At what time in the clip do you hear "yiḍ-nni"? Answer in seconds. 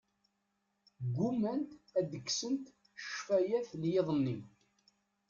3.91-4.37